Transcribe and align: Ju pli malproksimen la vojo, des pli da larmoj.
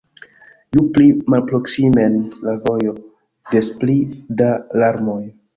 Ju 0.77 0.85
pli 0.95 1.05
malproksimen 1.33 2.17
la 2.47 2.57
vojo, 2.65 2.97
des 3.55 3.73
pli 3.83 3.99
da 4.41 4.53
larmoj. 4.83 5.21